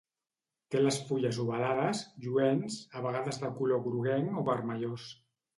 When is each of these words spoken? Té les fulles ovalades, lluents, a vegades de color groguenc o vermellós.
Té 0.75 0.79
les 0.79 0.95
fulles 1.09 1.39
ovalades, 1.43 2.01
lluents, 2.25 2.79
a 3.01 3.05
vegades 3.07 3.41
de 3.45 3.55
color 3.61 3.85
groguenc 3.89 4.41
o 4.43 4.49
vermellós. 4.53 5.07